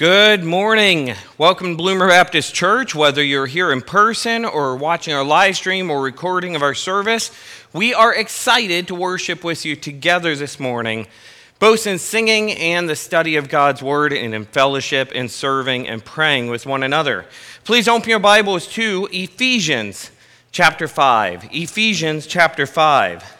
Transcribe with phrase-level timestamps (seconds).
[0.00, 1.14] Good morning.
[1.36, 2.94] Welcome to Bloomer Baptist Church.
[2.94, 7.30] Whether you're here in person or watching our live stream or recording of our service,
[7.74, 11.06] we are excited to worship with you together this morning,
[11.58, 16.02] both in singing and the study of God's Word, and in fellowship and serving and
[16.02, 17.26] praying with one another.
[17.64, 20.12] Please open your Bibles to Ephesians
[20.50, 21.50] chapter 5.
[21.52, 23.39] Ephesians chapter 5.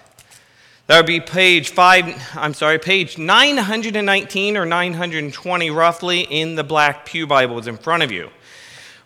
[0.91, 7.07] That would be page five, I'm sorry, page 919 or 920 roughly in the Black
[7.07, 8.29] Pew Bibles in front of you.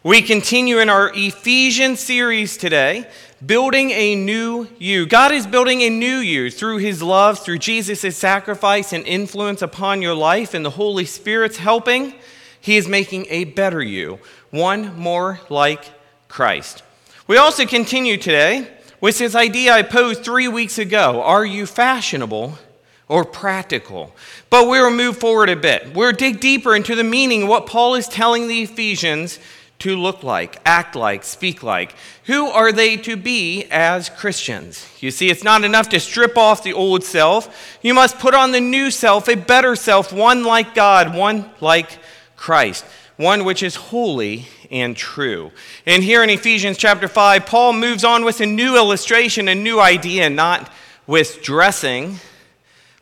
[0.02, 3.06] We continue in our Ephesians series today,
[3.45, 5.05] building a new you.
[5.05, 10.01] God is building a new you through his love, through Jesus' sacrifice and influence upon
[10.01, 12.14] your life, and the Holy Spirit's helping.
[12.62, 15.84] He is making a better you, one more like
[16.28, 16.83] Christ.
[17.27, 18.73] We also continue today
[19.04, 22.58] with this idea I posed three weeks ago Are you fashionable
[23.06, 24.14] or practical?
[24.48, 25.92] But we'll move forward a bit.
[25.94, 29.38] We'll dig deeper into the meaning of what Paul is telling the Ephesians
[29.80, 31.94] to look like, act like, speak like.
[32.24, 34.88] Who are they to be as Christians?
[35.00, 37.78] You see, it's not enough to strip off the old self.
[37.83, 41.98] You must put on the new self, a better self, one like God, one like
[42.36, 42.86] Christ,
[43.17, 45.53] one which is holy and true.
[45.87, 49.81] And here in Ephesians chapter 5, Paul moves on with a new illustration, a new
[49.81, 50.73] idea, not
[51.07, 52.19] with dressing,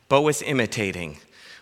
[0.09, 1.19] but with imitating.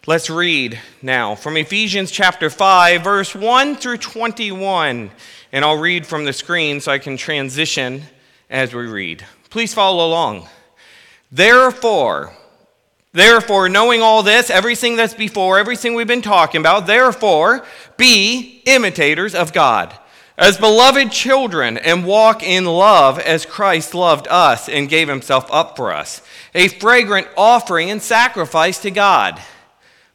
[0.07, 5.11] Let's read now from Ephesians chapter 5, verse 1 through 21.
[5.53, 8.03] And I'll read from the screen so I can transition
[8.49, 9.25] as we read.
[9.51, 10.49] Please follow along.
[11.31, 12.33] Therefore,
[13.13, 17.65] Therefore, knowing all this, everything that's before, everything we've been talking about, therefore,
[17.97, 19.93] be imitators of God
[20.41, 25.77] as beloved children and walk in love as Christ loved us and gave himself up
[25.77, 26.23] for us,
[26.55, 29.41] a fragrant offering and sacrifice to God.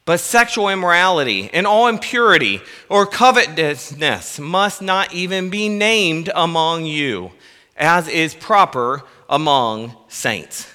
[0.03, 7.31] But sexual immorality and all impurity or covetousness must not even be named among you,
[7.75, 10.74] as is proper among saints.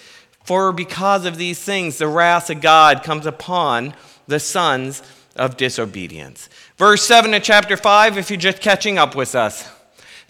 [0.43, 3.93] for because of these things, the wrath of God comes upon
[4.27, 5.03] the sons
[5.35, 6.49] of disobedience.
[6.77, 9.69] Verse 7 of chapter 5, if you're just catching up with us.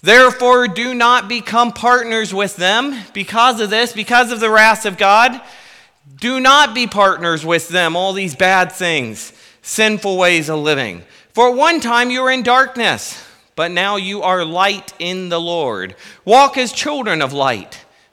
[0.02, 4.98] Therefore, do not become partners with them because of this, because of the wrath of
[4.98, 5.40] God.
[6.16, 11.04] Do not be partners with them, all these bad things, sinful ways of living.
[11.34, 13.24] For one time you were in darkness,
[13.56, 15.96] but now you are light in the Lord.
[16.26, 17.86] Walk as children of light.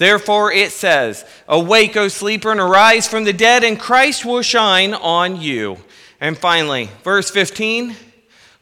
[0.00, 4.94] Therefore it says, Awake, O sleeper, and arise from the dead, and Christ will shine
[4.94, 5.76] on you.
[6.18, 7.94] And finally, verse 15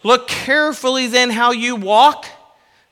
[0.02, 2.26] Look carefully then how you walk,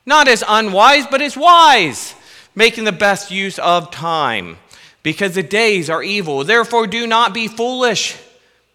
[0.07, 2.15] not as unwise, but as wise,
[2.55, 4.59] making the best use of time,
[5.03, 6.45] because the days are evil.
[6.45, 8.17] Therefore do not be foolish,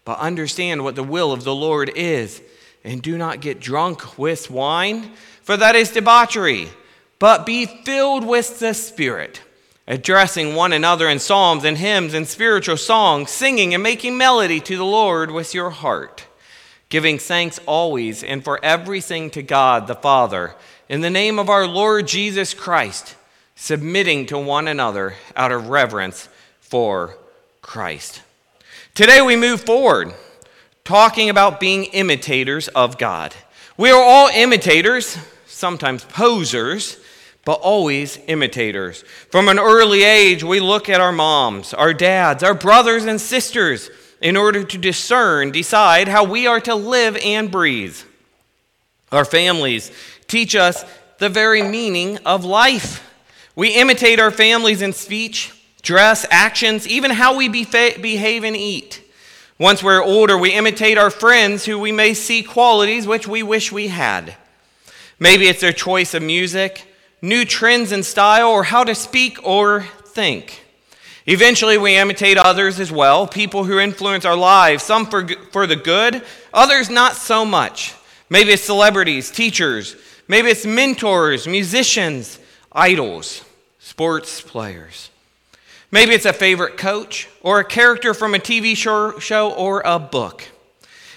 [0.04, 2.42] but understand what the will of the Lord is.
[2.84, 6.68] And do not get drunk with wine, for that is debauchery,
[7.18, 9.40] but be filled with the Spirit
[9.92, 14.74] addressing one another in psalms and hymns and spiritual songs, singing and making melody to
[14.74, 16.24] the Lord with your heart,
[16.88, 20.54] giving thanks always and for everything to God the Father,
[20.88, 23.16] in the name of our Lord Jesus Christ,
[23.54, 26.26] submitting to one another out of reverence
[26.58, 27.18] for
[27.60, 28.22] Christ.
[28.94, 30.14] Today we move forward
[30.84, 33.34] talking about being imitators of God.
[33.76, 36.96] We are all imitators, sometimes posers
[37.44, 39.02] but always imitators.
[39.30, 43.90] From an early age, we look at our moms, our dads, our brothers and sisters
[44.20, 47.96] in order to discern, decide how we are to live and breathe.
[49.10, 49.90] Our families
[50.28, 50.84] teach us
[51.18, 53.08] the very meaning of life.
[53.56, 55.52] We imitate our families in speech,
[55.82, 59.02] dress, actions, even how we behave and eat.
[59.58, 63.70] Once we're older, we imitate our friends who we may see qualities which we wish
[63.70, 64.36] we had.
[65.18, 66.91] Maybe it's their choice of music
[67.22, 70.64] new trends in style or how to speak or think.
[71.24, 75.76] Eventually, we imitate others as well, people who influence our lives, some for, for the
[75.76, 76.22] good,
[76.52, 77.94] others not so much.
[78.28, 79.94] Maybe it's celebrities, teachers,
[80.26, 82.40] maybe it's mentors, musicians,
[82.72, 83.44] idols,
[83.78, 85.10] sports players.
[85.92, 90.48] Maybe it's a favorite coach or a character from a TV show or a book.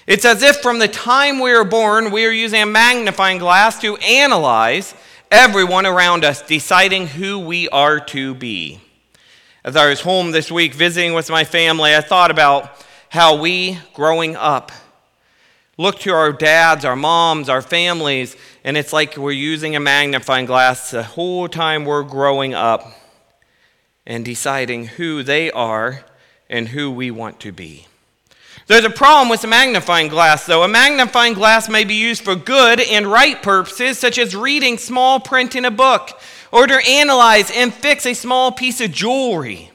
[0.06, 3.80] It's as if from the time we are born, we are using a magnifying glass
[3.80, 4.94] to analyze
[5.30, 8.80] everyone around us, deciding who we are to be.
[9.64, 12.70] As I was home this week visiting with my family, I thought about
[13.08, 14.70] how we, growing up,
[15.76, 20.46] look to our dads, our moms, our families, and it's like we're using a magnifying
[20.46, 22.86] glass the whole time we're growing up
[24.06, 26.04] and deciding who they are
[26.48, 27.86] and who we want to be.
[28.66, 30.64] There's a problem with the magnifying glass, though.
[30.64, 35.20] A magnifying glass may be used for good and right purposes, such as reading small
[35.20, 36.20] print in a book,
[36.50, 39.70] or to analyze and fix a small piece of jewelry,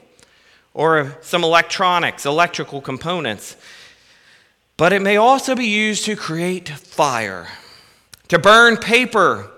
[0.74, 3.56] or some electronics, electrical components.
[4.76, 7.48] But it may also be used to create fire,
[8.28, 9.50] to burn paper,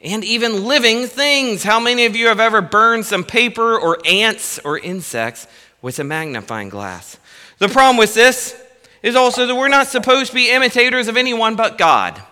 [0.00, 1.64] and even living things.
[1.64, 5.48] How many of you have ever burned some paper or ants or insects
[5.82, 7.18] with a magnifying glass?
[7.58, 8.62] The problem with this
[9.02, 12.22] is also that we're not supposed to be imitators of anyone but God.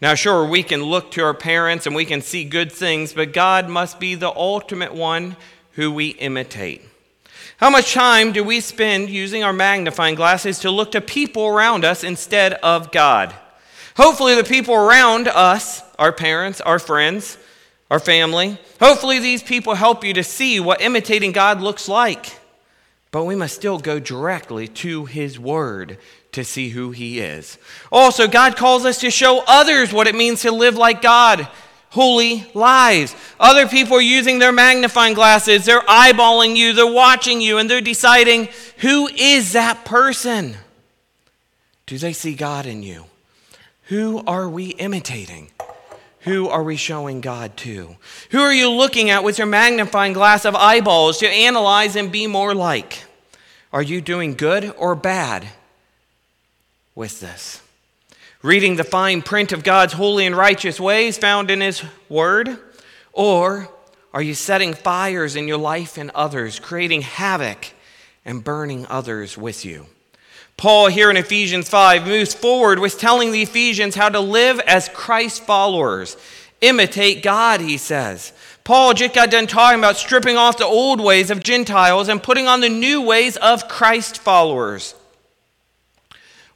[0.00, 3.32] Now, sure, we can look to our parents and we can see good things, but
[3.32, 5.36] God must be the ultimate one
[5.72, 6.82] who we imitate.
[7.58, 11.84] How much time do we spend using our magnifying glasses to look to people around
[11.84, 13.32] us instead of God?
[13.96, 17.38] Hopefully, the people around us, our parents, our friends,
[17.88, 22.36] our family, hopefully, these people help you to see what imitating God looks like.
[23.12, 25.98] But we must still go directly to His Word
[26.32, 27.58] to see who He is.
[27.92, 31.46] Also, God calls us to show others what it means to live like God
[31.92, 33.14] holy lives.
[33.38, 37.82] Other people are using their magnifying glasses, they're eyeballing you, they're watching you, and they're
[37.82, 38.48] deciding
[38.78, 40.56] who is that person?
[41.84, 43.04] Do they see God in you?
[43.84, 45.50] Who are we imitating?
[46.22, 47.96] Who are we showing God to?
[48.30, 52.28] Who are you looking at with your magnifying glass of eyeballs to analyze and be
[52.28, 53.04] more like?
[53.72, 55.48] Are you doing good or bad
[56.94, 57.60] with this?
[58.40, 62.56] Reading the fine print of God's holy and righteous ways found in His Word?
[63.12, 63.68] Or
[64.14, 67.72] are you setting fires in your life and others, creating havoc
[68.24, 69.86] and burning others with you?
[70.56, 74.88] Paul, here in Ephesians 5, moves forward with telling the Ephesians how to live as
[74.88, 76.16] Christ followers.
[76.60, 78.32] Imitate God, he says.
[78.64, 82.46] Paul just got done talking about stripping off the old ways of Gentiles and putting
[82.46, 84.94] on the new ways of Christ followers.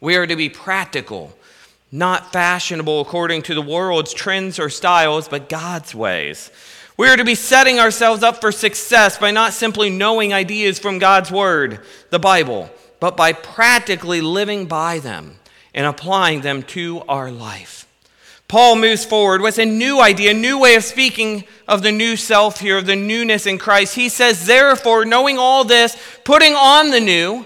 [0.00, 1.36] We are to be practical,
[1.90, 6.52] not fashionable according to the world's trends or styles, but God's ways.
[6.96, 11.00] We are to be setting ourselves up for success by not simply knowing ideas from
[11.00, 12.70] God's Word, the Bible
[13.00, 15.36] but by practically living by them
[15.74, 17.86] and applying them to our life.
[18.48, 22.16] Paul moves forward with a new idea, a new way of speaking of the new
[22.16, 23.96] self here, of the newness in Christ.
[23.96, 27.44] He says, Therefore, knowing all this, putting on the new,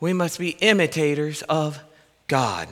[0.00, 1.78] we must be imitators of
[2.26, 2.68] God.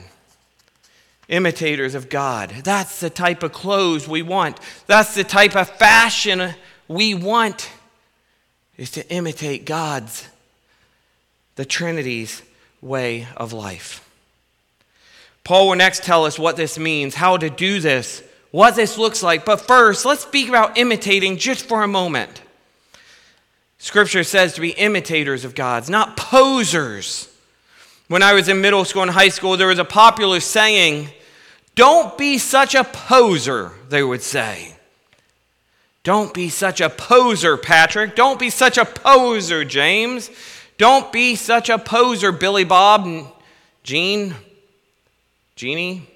[1.29, 2.51] Imitators of God.
[2.65, 4.59] That's the type of clothes we want.
[4.87, 6.55] That's the type of fashion
[6.89, 7.71] we want,
[8.77, 10.27] is to imitate God's
[11.59, 12.41] the Trinity's
[12.81, 14.09] way of life.
[15.43, 18.23] Paul will next tell us what this means, how to do this,
[18.53, 19.45] what this looks like.
[19.45, 22.43] But first, let's speak about imitating just for a moment.
[23.79, 27.29] Scripture says to be imitators of God's, not posers.
[28.07, 31.09] When I was in middle school and high school, there was a popular saying,
[31.75, 34.77] Don't be such a poser, they would say.
[36.05, 38.15] Don't be such a poser, Patrick.
[38.15, 40.31] Don't be such a poser, James.
[40.79, 43.33] Don't be such a poser, Billy Bob,
[43.83, 44.35] Jean,
[45.57, 46.09] Jeannie.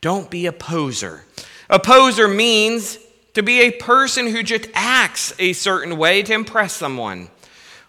[0.00, 1.24] Don't be a poser.
[1.70, 2.98] A poser means
[3.34, 7.28] to be a person who just acts a certain way to impress someone.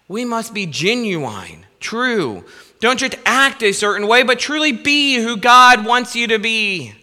[0.06, 2.44] We must be genuine, true.
[2.78, 6.94] Don't just act a certain way, but truly be who God wants you to be.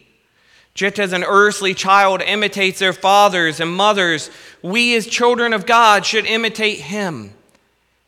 [0.74, 4.30] Just as an earthly child imitates their fathers and mothers,
[4.62, 7.34] we as children of God should imitate Him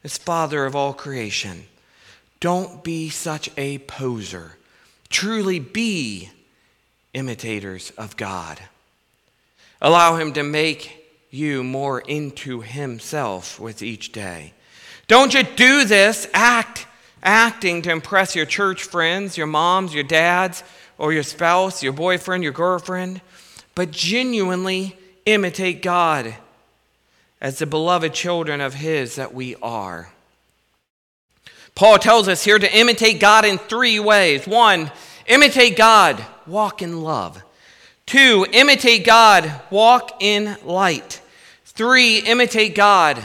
[0.03, 1.65] as Father of all creation.
[2.39, 4.53] Don't be such a poser.
[5.09, 6.29] Truly be
[7.13, 8.59] imitators of God.
[9.81, 14.53] Allow Him to make you more into Himself with each day.
[15.07, 16.87] Don't just do this, act,
[17.23, 20.63] acting to impress your church friends, your moms, your dads,
[20.97, 23.21] or your spouse, your boyfriend, your girlfriend,
[23.73, 26.35] but genuinely imitate God
[27.41, 30.11] as the beloved children of His that we are.
[31.75, 34.45] Paul tells us here to imitate God in three ways.
[34.45, 34.91] One,
[35.27, 37.41] imitate God, walk in love.
[38.05, 41.21] Two, imitate God, walk in light.
[41.63, 43.23] Three, imitate God,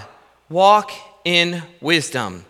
[0.49, 0.93] walk
[1.25, 2.45] in wisdom.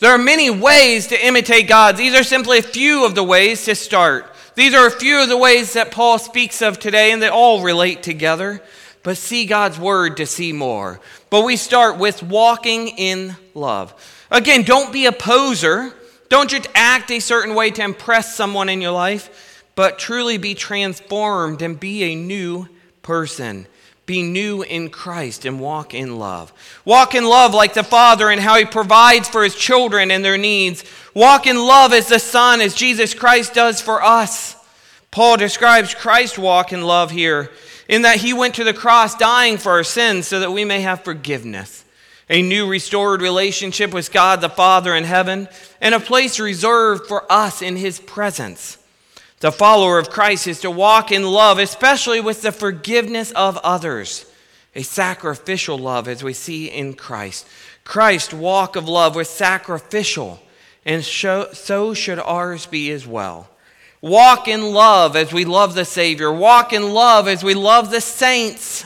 [0.00, 1.96] There are many ways to imitate God.
[1.96, 4.26] These are simply a few of the ways to start.
[4.54, 7.62] These are a few of the ways that Paul speaks of today, and they all
[7.62, 8.60] relate together.
[9.04, 10.98] But see God's word to see more.
[11.30, 13.94] But we start with walking in love.
[14.30, 15.94] Again, don't be a poser.
[16.30, 20.54] Don't just act a certain way to impress someone in your life, but truly be
[20.54, 22.66] transformed and be a new
[23.02, 23.66] person.
[24.06, 26.52] Be new in Christ and walk in love.
[26.86, 30.38] Walk in love like the Father and how He provides for His children and their
[30.38, 30.82] needs.
[31.12, 34.56] Walk in love as the Son, as Jesus Christ does for us.
[35.10, 37.50] Paul describes Christ's walk in love here
[37.88, 40.80] in that He went to the cross dying for our sins so that we may
[40.80, 41.84] have forgiveness,
[42.28, 45.48] a new restored relationship with God the Father in heaven,
[45.80, 48.78] and a place reserved for us in His presence.
[49.40, 54.24] The follower of Christ is to walk in love, especially with the forgiveness of others,
[54.74, 57.46] a sacrificial love as we see in Christ.
[57.84, 60.40] Christ's walk of love was sacrificial,
[60.86, 63.50] and so should ours be as well.
[64.04, 66.30] Walk in love as we love the Savior.
[66.30, 68.84] Walk in love as we love the saints.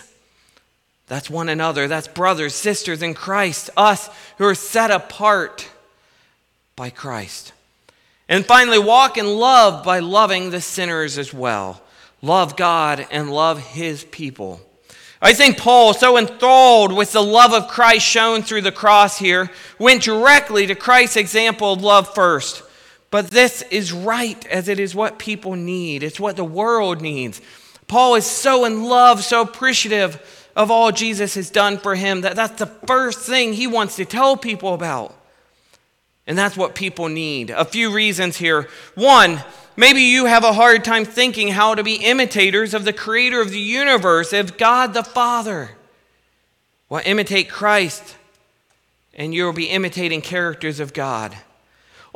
[1.09, 1.89] That's one another.
[1.89, 5.69] That's brothers, sisters in Christ, us who are set apart
[6.77, 7.53] by Christ.
[8.29, 11.83] And finally, walk in love by loving the sinners as well.
[12.23, 14.61] Love God and love his people.
[15.21, 19.51] I think Paul, so enthralled with the love of Christ shown through the cross here,
[19.81, 22.63] went directly to Christ's example of love first.
[23.11, 27.41] But this is right as it is what people need, it's what the world needs.
[27.87, 32.37] Paul is so in love, so appreciative of all Jesus has done for him that
[32.37, 35.15] that's the first thing he wants to tell people about.
[36.27, 37.49] And that's what people need.
[37.49, 38.69] A few reasons here.
[38.95, 39.43] One,
[39.77, 43.51] maybe you have a hard time thinking how to be imitators of the creator of
[43.51, 45.71] the universe, of God the Father.
[46.91, 48.17] Well, imitate Christ,
[49.15, 51.35] and you'll be imitating characters of God.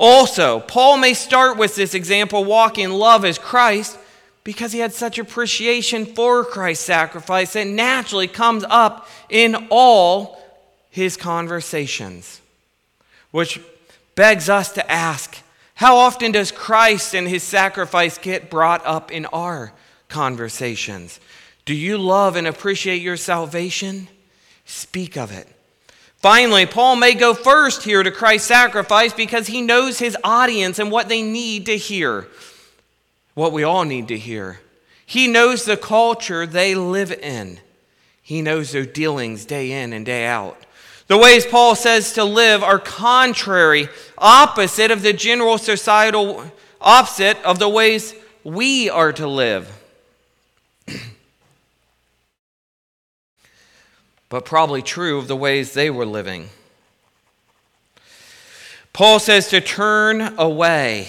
[0.02, 3.96] Also, Paul may start with this example walking in love as Christ
[4.42, 10.42] because he had such appreciation for Christ's sacrifice that naturally comes up in all
[10.90, 12.40] his conversations,
[13.30, 13.60] which
[14.16, 15.38] begs us to ask
[15.74, 19.72] how often does Christ and his sacrifice get brought up in our
[20.08, 21.20] conversations?
[21.64, 24.08] Do you love and appreciate your salvation?
[24.64, 25.46] Speak of it.
[26.22, 30.88] Finally, Paul may go first here to Christ's sacrifice because he knows his audience and
[30.88, 32.28] what they need to hear,
[33.34, 34.60] what we all need to hear.
[35.04, 37.58] He knows the culture they live in,
[38.22, 40.56] he knows their dealings day in and day out.
[41.08, 46.44] The ways Paul says to live are contrary, opposite of the general societal,
[46.80, 48.14] opposite of the ways
[48.44, 49.81] we are to live.
[54.32, 56.48] But probably true of the ways they were living.
[58.94, 61.08] Paul says to turn away.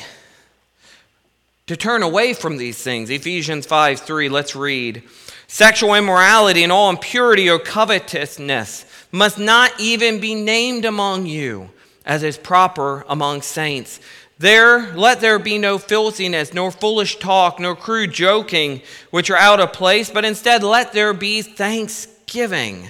[1.68, 3.10] To turn away from these things.
[3.10, 5.04] Ephesians 5 3, let's read.
[5.48, 11.70] Sexual immorality and all impurity or covetousness must not even be named among you,
[12.06, 14.02] as is proper among saints.
[14.38, 19.62] There, let there be no filthiness, nor foolish talk, nor crude joking, which are out
[19.62, 22.90] of place, but instead let there be thanksgiving.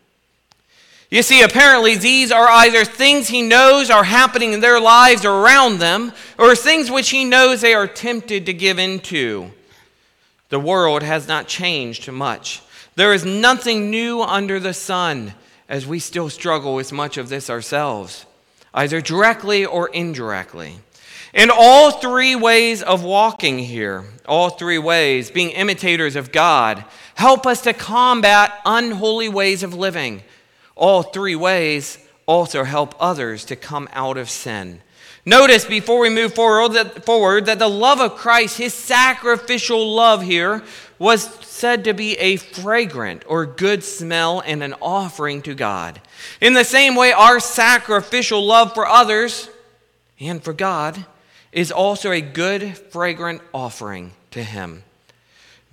[1.11, 5.79] You see, apparently, these are either things he knows are happening in their lives around
[5.79, 9.51] them, or things which he knows they are tempted to give into.
[10.47, 12.61] The world has not changed much.
[12.95, 15.33] There is nothing new under the sun,
[15.67, 18.25] as we still struggle with much of this ourselves
[18.73, 20.79] either directly or indirectly.
[21.33, 27.45] In all three ways of walking here, all three ways, being imitators of God, help
[27.45, 30.23] us to combat unholy ways of living.
[30.75, 34.81] All three ways also help others to come out of sin.
[35.25, 40.23] Notice before we move forward that, forward that the love of Christ, his sacrificial love
[40.23, 40.63] here,
[40.97, 46.01] was said to be a fragrant or good smell and an offering to God.
[46.39, 49.49] In the same way, our sacrificial love for others
[50.19, 51.05] and for God
[51.51, 54.83] is also a good, fragrant offering to him.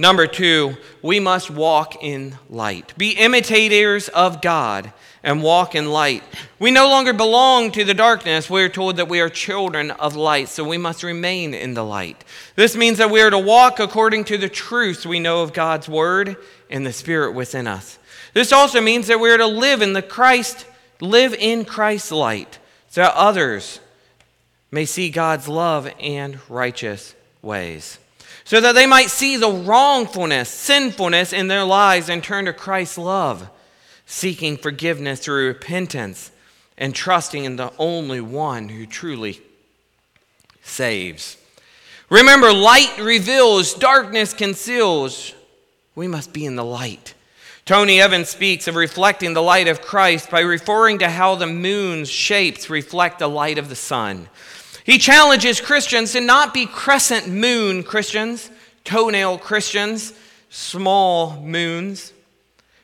[0.01, 2.97] Number two, we must walk in light.
[2.97, 4.93] Be imitators of God
[5.25, 6.23] and walk in light.
[6.61, 8.49] We no longer belong to the darkness.
[8.49, 11.85] We are told that we are children of light, so we must remain in the
[11.85, 12.25] light.
[12.55, 15.89] This means that we are to walk according to the truth we know of God's
[15.89, 16.37] word
[16.71, 17.99] and the spirit within us.
[18.35, 20.65] This also means that we are to live in the Christ,
[21.01, 23.81] live in Christ's light, so that others
[24.71, 27.99] may see God's love and righteous ways.
[28.49, 32.97] So that they might see the wrongfulness, sinfulness in their lives and turn to Christ's
[32.97, 33.51] love
[34.07, 36.31] seeking forgiveness through repentance
[36.79, 39.43] and trusting in the only one who truly
[40.63, 41.37] saves.
[42.09, 45.35] Remember, light reveals, darkness conceals.
[45.95, 47.13] We must be in the light.
[47.67, 52.09] Tony Evans speaks of reflecting the light of Christ by referring to how the moon's
[52.09, 54.31] shapes reflect the light of the sun.
[54.89, 58.49] He challenges Christians to not be crescent moon Christians,
[58.85, 60.15] toenail Christians,
[60.49, 62.15] small moons.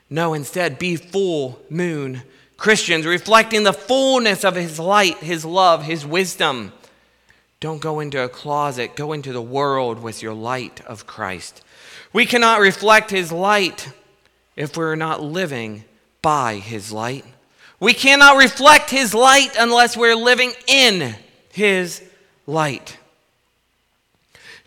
[0.07, 2.21] No, instead, be full moon
[2.57, 6.73] Christians, reflecting the fullness of His light, His love, His wisdom.
[7.59, 11.63] Don't go into a closet, go into the world with your light of Christ.
[12.13, 13.89] We cannot reflect His light
[14.55, 15.85] if we're not living
[16.21, 17.25] by His light.
[17.79, 21.15] We cannot reflect His light unless we're living in
[21.55, 22.03] His
[22.45, 22.97] light.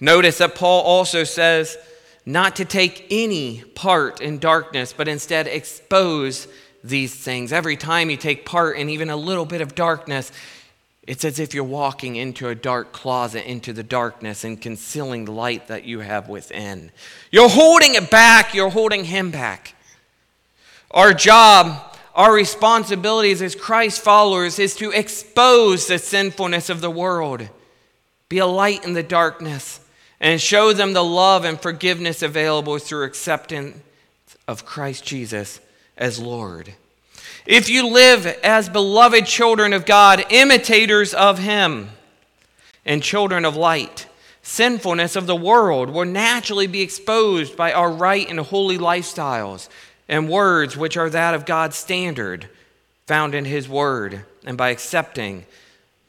[0.01, 1.77] Notice that Paul also says,
[2.25, 6.49] not to take any part in darkness, but instead expose
[6.83, 7.53] these things.
[7.53, 10.33] Every time you take part in even a little bit of darkness,
[11.07, 15.33] it's as if you're walking into a dark closet, into the darkness, and concealing the
[15.33, 16.91] light that you have within.
[17.31, 19.75] You're holding it back, you're holding Him back.
[20.91, 21.88] Our job,
[22.19, 27.49] our responsibilities as Christ followers is to expose the sinfulness of the world,
[28.29, 29.79] be a light in the darkness
[30.19, 33.77] and show them the love and forgiveness available through acceptance
[34.49, 35.61] of Christ Jesus
[35.97, 36.75] as Lord.
[37.47, 41.91] If you live as beloved children of God, imitators of Him,
[42.85, 44.09] and children of light,
[44.43, 49.69] sinfulness of the world will naturally be exposed by our right and holy lifestyles
[50.09, 52.49] and words which are that of God's standard
[53.07, 55.47] found in His Word, and by accepting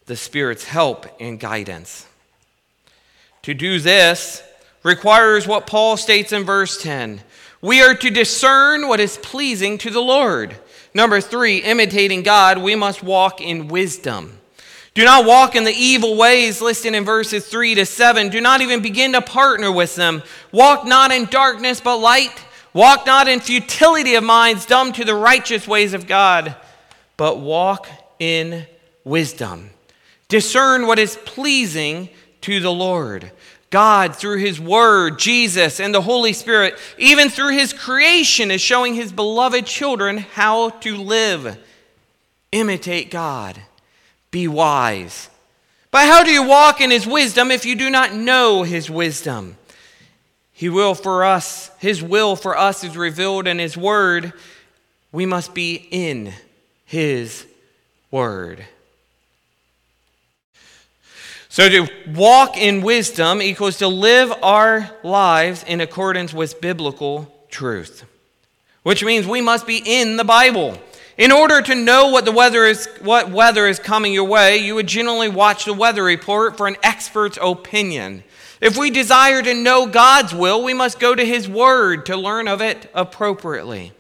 [0.05, 2.07] the Spirit's help and guidance.
[3.43, 4.43] To do this
[4.83, 7.21] requires what Paul states in verse 10
[7.61, 10.55] we are to discern what is pleasing to the Lord.
[10.93, 14.39] Number three, imitating God, we must walk in wisdom.
[14.93, 18.29] Do not walk in the evil ways listed in verses 3 to 7.
[18.29, 20.23] Do not even begin to partner with them.
[20.51, 22.33] Walk not in darkness, but light.
[22.73, 26.55] Walk not in futility of minds, dumb to the righteous ways of God,
[27.17, 27.87] but walk
[28.19, 28.67] in
[29.03, 29.71] wisdom.
[30.27, 32.09] Discern what is pleasing
[32.41, 33.31] to the Lord.
[33.71, 38.95] God, through His Word, Jesus, and the Holy Spirit, even through His creation, is showing
[38.95, 41.57] His beloved children how to live.
[42.51, 43.61] Imitate God.
[44.31, 45.29] Be wise.
[45.91, 49.55] But how do you walk in His wisdom if you do not know His wisdom?
[50.59, 54.33] He will for us, His will for us is revealed in His Word.
[55.09, 56.33] We must be in
[56.83, 57.45] His
[58.11, 58.65] Word.
[61.47, 68.03] So, to walk in wisdom equals to live our lives in accordance with biblical truth,
[68.83, 70.77] which means we must be in the Bible.
[71.17, 74.75] In order to know what the weather is, what weather is coming your way, you
[74.75, 78.25] would generally watch the weather report for an expert's opinion.
[78.61, 82.47] If we desire to know God's will, we must go to His Word to learn
[82.47, 83.93] of it appropriately.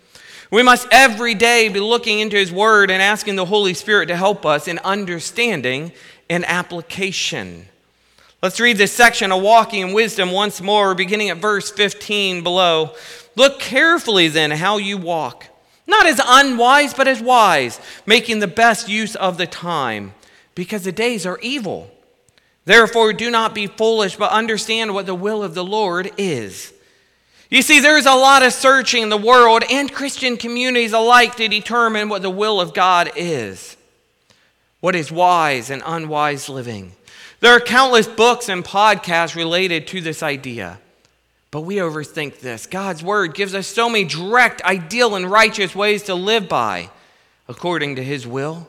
[0.51, 4.17] We must every day be looking into His Word and asking the Holy Spirit to
[4.17, 5.93] help us in understanding
[6.29, 7.67] and application.
[8.41, 12.95] Let's read this section of Walking in Wisdom once more, beginning at verse 15 below.
[13.35, 15.45] Look carefully then how you walk,
[15.87, 20.13] not as unwise, but as wise, making the best use of the time,
[20.55, 21.91] because the days are evil.
[22.69, 26.71] Therefore, do not be foolish, but understand what the will of the Lord is.
[27.49, 31.47] You see, there's a lot of searching in the world and Christian communities alike to
[31.47, 33.75] determine what the will of God is
[34.81, 36.91] what is wise and unwise living.
[37.39, 40.79] There are countless books and podcasts related to this idea.
[41.49, 42.67] But we overthink this.
[42.67, 46.91] God's word gives us so many direct, ideal, and righteous ways to live by
[47.47, 48.67] according to his will.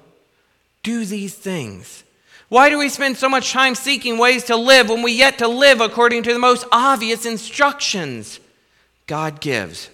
[0.82, 2.02] Do these things.
[2.48, 5.48] Why do we spend so much time seeking ways to live when we yet to
[5.48, 8.40] live according to the most obvious instructions
[9.06, 9.90] God gives?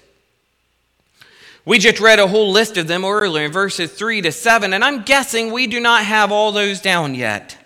[1.66, 4.85] We just read a whole list of them earlier in verses 3 to 7, and
[4.85, 7.59] I'm guessing we do not have all those down yet.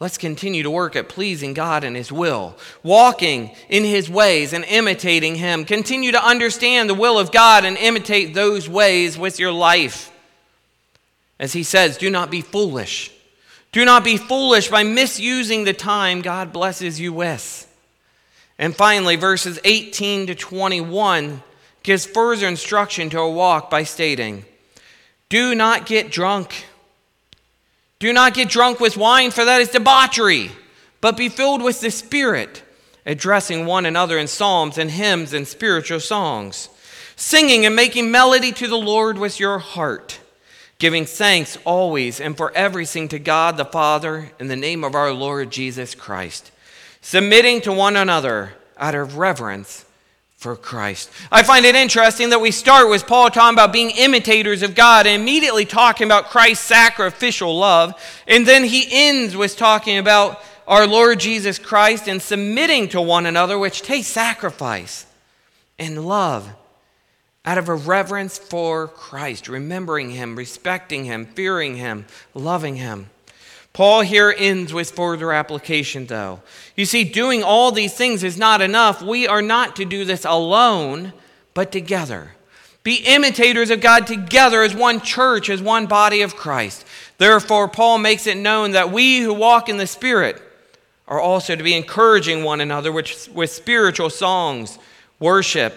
[0.00, 4.64] Let's continue to work at pleasing God and His will, walking in His ways and
[4.64, 5.64] imitating Him.
[5.64, 10.12] Continue to understand the will of God and imitate those ways with your life.
[11.40, 13.10] As He says, do not be foolish.
[13.72, 17.64] Do not be foolish by misusing the time God blesses you with.
[18.58, 21.42] And finally, verses 18 to 21
[21.82, 24.44] gives further instruction to a walk by stating,
[25.28, 26.64] Do not get drunk
[27.98, 30.52] do not get drunk with wine, for that is debauchery,
[31.00, 32.62] but be filled with the Spirit,
[33.04, 36.68] addressing one another in psalms and hymns and spiritual songs,
[37.16, 40.20] singing and making melody to the Lord with your heart,
[40.78, 45.12] giving thanks always and for everything to God the Father in the name of our
[45.12, 46.52] Lord Jesus Christ,
[47.00, 49.84] submitting to one another out of reverence
[50.36, 51.10] for Christ.
[51.32, 55.04] I find it interesting that we start with Paul talking about being imitators of God
[55.04, 58.00] and immediately talking about Christ's sacrificial love.
[58.28, 63.26] And then he ends with talking about our Lord Jesus Christ and submitting to one
[63.26, 65.06] another, which takes sacrifice
[65.76, 66.48] and love
[67.44, 73.10] out of a reverence for Christ, remembering him, respecting him, fearing him, loving him.
[73.72, 76.40] Paul here ends with further application, though.
[76.74, 79.02] You see, doing all these things is not enough.
[79.02, 81.12] We are not to do this alone,
[81.54, 82.32] but together.
[82.82, 86.84] Be imitators of God together as one church, as one body of Christ.
[87.18, 90.42] Therefore, Paul makes it known that we who walk in the Spirit
[91.06, 94.78] are also to be encouraging one another with, with spiritual songs,
[95.18, 95.74] worship,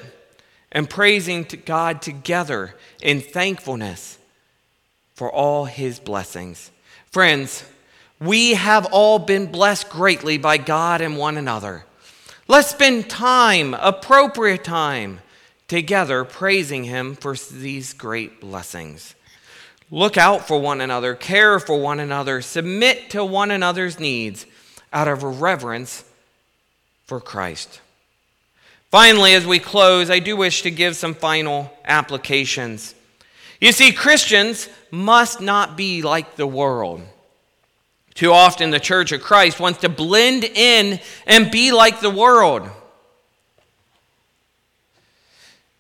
[0.72, 4.18] and praising to God together in thankfulness
[5.14, 6.72] for all his blessings.
[7.12, 7.66] Friends,
[8.20, 11.86] we have all been blessed greatly by God and one another.
[12.48, 15.22] Let's spend time, appropriate time,
[15.68, 19.16] together praising Him for these great blessings.
[19.90, 24.46] Look out for one another, care for one another, submit to one another's needs
[24.92, 26.04] out of reverence
[27.06, 27.80] for Christ.
[28.92, 32.94] Finally, as we close, I do wish to give some final applications.
[33.62, 37.02] You see, Christians must not be like the world.
[38.16, 42.70] Too often, the Church of Christ wants to blend in and be like the world.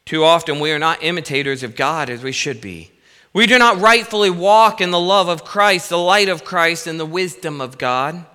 [0.05, 2.91] Too often, we are not imitators of God as we should be.
[3.33, 6.97] We do not rightfully walk in the love of Christ, the light of Christ, and
[6.97, 8.25] the wisdom of God.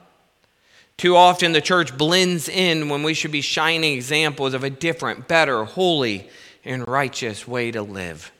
[0.96, 5.28] Too often, the church blends in when we should be shining examples of a different,
[5.28, 6.28] better, holy,
[6.64, 8.32] and righteous way to live.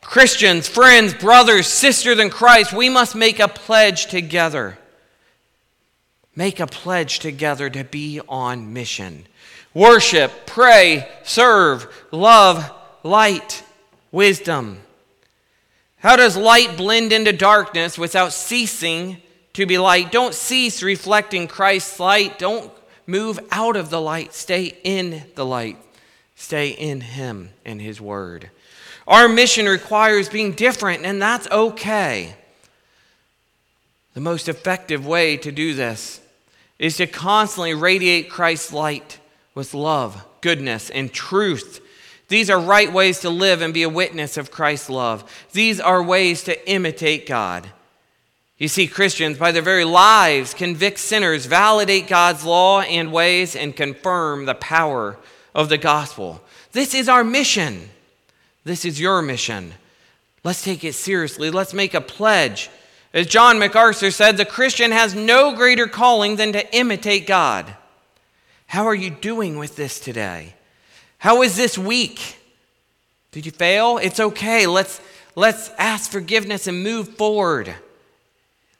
[0.00, 4.78] Christians, friends, brothers, sisters in Christ, we must make a pledge together.
[6.36, 9.26] Make a pledge together to be on mission.
[9.72, 12.70] Worship, pray, serve, love,
[13.02, 13.62] light,
[14.10, 14.80] wisdom.
[15.98, 19.22] How does light blend into darkness without ceasing
[19.54, 20.12] to be light?
[20.12, 22.38] Don't cease reflecting Christ's light.
[22.38, 22.70] Don't
[23.06, 24.34] move out of the light.
[24.34, 25.78] Stay in the light.
[26.36, 28.50] Stay in Him and His Word.
[29.06, 32.34] Our mission requires being different, and that's okay.
[34.14, 36.20] The most effective way to do this
[36.78, 39.18] is to constantly radiate Christ's light
[39.54, 41.80] with love, goodness, and truth.
[42.28, 45.30] These are right ways to live and be a witness of Christ's love.
[45.52, 47.70] These are ways to imitate God.
[48.56, 53.74] You see, Christians, by their very lives, convict sinners, validate God's law and ways, and
[53.74, 55.18] confirm the power
[55.54, 56.40] of the gospel.
[56.72, 57.90] This is our mission.
[58.64, 59.74] This is your mission.
[60.44, 61.50] Let's take it seriously.
[61.50, 62.70] Let's make a pledge.
[63.12, 67.74] As John MacArthur said, the Christian has no greater calling than to imitate God.
[68.66, 70.54] How are you doing with this today?
[71.18, 72.38] How is this week?
[73.32, 73.98] Did you fail?
[73.98, 74.66] It's okay.
[74.66, 75.00] Let's,
[75.34, 77.74] let's ask forgiveness and move forward.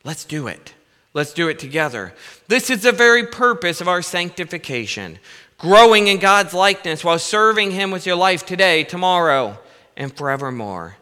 [0.05, 0.75] Let's do it.
[1.15, 2.13] Let's do it together.
[2.49, 5.19] This is the very purpose of our sanctification
[5.59, 9.59] growing in God's likeness while serving Him with your life today, tomorrow,
[9.97, 10.97] and forevermore.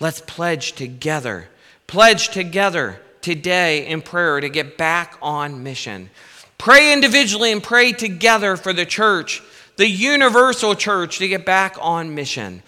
[0.00, 1.48] Let's pledge together,
[1.86, 6.10] pledge together today in prayer to get back on mission.
[6.56, 9.42] Pray individually and pray together for the church,
[9.76, 12.62] the universal church, to get back on mission.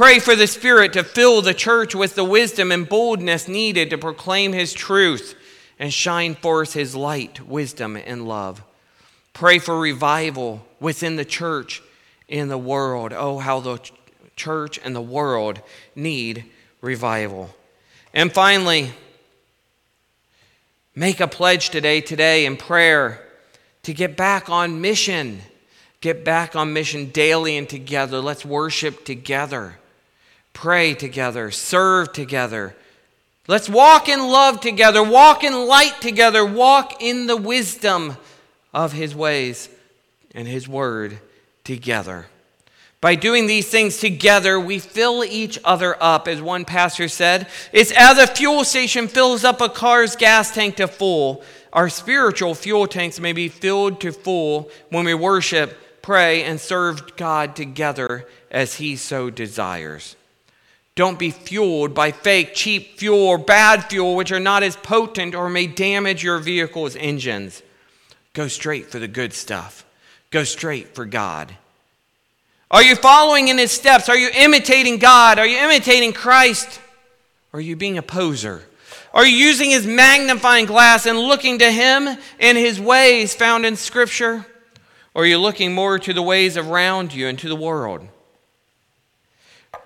[0.00, 3.98] Pray for the Spirit to fill the church with the wisdom and boldness needed to
[3.98, 5.34] proclaim His truth
[5.78, 8.62] and shine forth His light, wisdom, and love.
[9.34, 11.82] Pray for revival within the church
[12.28, 13.12] in the world.
[13.12, 13.78] Oh, how the
[14.36, 15.60] church and the world
[15.94, 16.46] need
[16.80, 17.54] revival.
[18.14, 18.92] And finally,
[20.94, 23.22] make a pledge today, today in prayer
[23.82, 25.42] to get back on mission.
[26.00, 28.20] Get back on mission daily and together.
[28.20, 29.76] Let's worship together,
[30.52, 32.74] pray together, serve together.
[33.46, 38.16] Let's walk in love together, walk in light together, walk in the wisdom
[38.72, 39.68] of his ways
[40.34, 41.18] and his word
[41.64, 42.26] together.
[43.00, 46.28] By doing these things together, we fill each other up.
[46.28, 50.76] As one pastor said, it's as a fuel station fills up a car's gas tank
[50.76, 51.42] to full.
[51.72, 57.16] Our spiritual fuel tanks may be filled to full when we worship, pray, and serve
[57.16, 60.14] God together as He so desires.
[60.94, 65.34] Don't be fueled by fake, cheap fuel or bad fuel, which are not as potent
[65.34, 67.62] or may damage your vehicle's engines.
[68.32, 69.84] Go straight for the good stuff,
[70.30, 71.56] go straight for God.
[72.70, 74.08] Are you following in his steps?
[74.08, 75.38] Are you imitating God?
[75.38, 76.80] Are you imitating Christ?
[77.52, 78.62] Are you being a poser?
[79.12, 83.74] Are you using his magnifying glass and looking to him and his ways found in
[83.74, 84.46] Scripture?
[85.14, 88.06] Or are you looking more to the ways around you and to the world?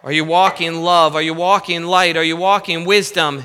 [0.05, 1.15] Are you walking in love?
[1.15, 2.19] Are you walking in light?
[2.19, 3.45] Are you walking in wisdom?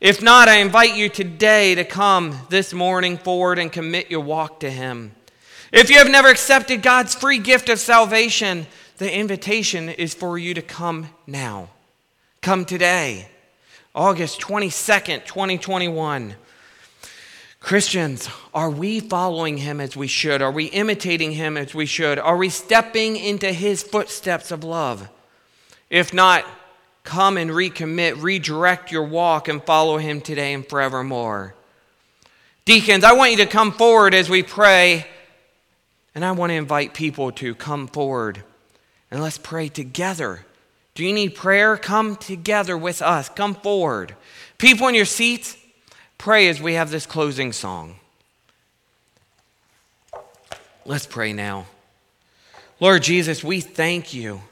[0.00, 4.60] If not, I invite you today to come this morning forward and commit your walk
[4.60, 5.10] to him.
[5.72, 10.54] If you have never accepted God's free gift of salvation, the invitation is for you
[10.54, 11.70] to come now.
[12.42, 13.28] Come today,
[13.92, 16.36] August 22nd, 2021.
[17.58, 20.42] Christians, are we following him as we should?
[20.42, 22.20] Are we imitating him as we should?
[22.20, 25.08] Are we stepping into his footsteps of love?
[25.90, 26.44] If not,
[27.04, 31.54] come and recommit, redirect your walk, and follow him today and forevermore.
[32.64, 35.06] Deacons, I want you to come forward as we pray
[36.14, 38.42] and I want to invite people to come forward
[39.10, 40.44] and let's pray together.
[40.94, 41.76] Do you need prayer?
[41.76, 43.28] Come together with us.
[43.28, 44.16] Come forward.
[44.58, 45.56] People in your seats,
[46.18, 48.00] pray as we have this closing song.
[50.84, 51.66] Let's pray now.
[52.80, 54.42] Lord Jesus, we thank you.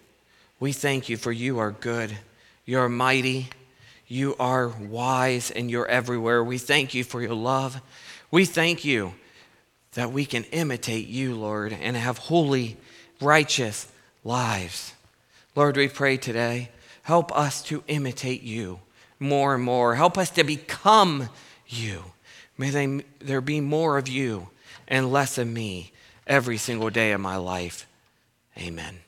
[0.59, 2.16] We thank you for you are good,
[2.64, 3.49] you are mighty,
[4.07, 6.42] you are wise, and you're everywhere.
[6.42, 7.81] We thank you for your love.
[8.31, 9.14] We thank you
[9.92, 12.77] that we can imitate you, Lord, and have holy,
[13.21, 13.90] righteous
[14.25, 14.95] lives.
[15.55, 16.71] Lord, we pray today,
[17.03, 18.81] help us to imitate you
[19.19, 19.95] more and more.
[19.95, 21.29] Help us to become
[21.66, 22.03] you.
[22.59, 24.49] May they, there be more of you
[24.88, 25.92] and less of me
[26.27, 27.87] every single day of my life.
[28.59, 29.06] Amen.